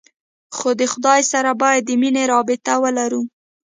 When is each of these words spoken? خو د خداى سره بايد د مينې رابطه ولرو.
خو 0.55 0.69
د 0.79 0.81
خداى 0.93 1.21
سره 1.31 1.51
بايد 1.61 1.83
د 1.85 1.91
مينې 2.01 2.23
رابطه 2.33 2.73
ولرو. 2.83 3.21